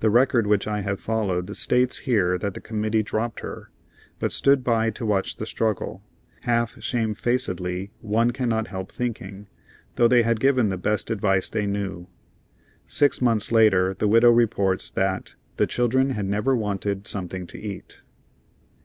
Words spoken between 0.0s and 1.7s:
The record which I have followed